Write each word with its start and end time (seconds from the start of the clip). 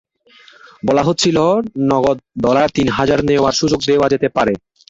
বলা 0.83 1.03
হচ্ছিল, 1.03 1.37
নগদ 1.91 2.17
ডলার 2.43 2.67
তিন 2.75 2.87
হাজার 2.89 3.19
নেওয়ার 3.25 3.53
সুযোগ 3.53 3.79
দেওয়া 3.87 4.07
যেতে 4.09 4.27
পারে। 4.29 4.53